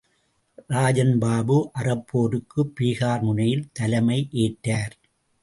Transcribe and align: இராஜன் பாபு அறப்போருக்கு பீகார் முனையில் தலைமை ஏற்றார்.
இராஜன் 0.69 1.17
பாபு 1.17 1.71
அறப்போருக்கு 1.79 2.61
பீகார் 2.79 3.21
முனையில் 3.21 3.69
தலைமை 3.73 4.19
ஏற்றார். 4.31 4.95